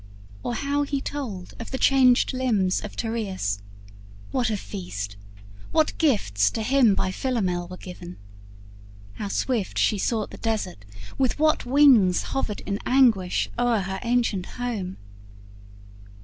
[0.41, 3.59] or how he told Of the changed limbs of Tereus
[4.31, 5.15] what a feast,
[5.71, 8.17] What gifts, to him by Philomel were given;
[9.17, 10.85] How swift she sought the desert,
[11.19, 14.97] with what wings Hovered in anguish o'er her ancient home?